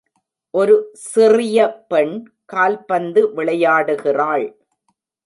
[0.53, 0.75] ஒரு
[0.93, 2.15] சிறிய பெண்
[2.45, 4.47] கால்பந்து விளையாடுகிறாள்.